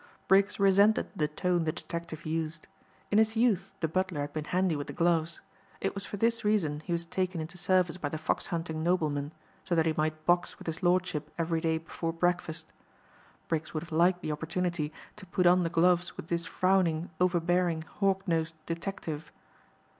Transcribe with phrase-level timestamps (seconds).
[0.27, 2.65] Briggs resented the tone the detective used.
[3.11, 5.41] In his youth the butler had been handy with the gloves.
[5.79, 9.31] It was for this reason he was taken into service by the fox hunting nobleman
[9.63, 12.65] so that he might box with his lordship every day before breakfast.
[13.47, 17.83] Briggs would have liked the opportunity to put on the gloves with this frowning, overbearing,
[17.99, 19.31] hawknosed detective.